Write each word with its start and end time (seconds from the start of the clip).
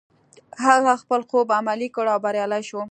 هغه 0.65 0.93
خپل 1.01 1.21
خوب 1.29 1.47
عملي 1.59 1.87
کړ 1.95 2.05
او 2.13 2.19
بريالی 2.25 2.63
شو. 2.69 2.79